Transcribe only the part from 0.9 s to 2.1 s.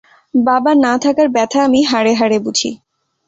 থাকার ব্যাথা আমি হাড়ে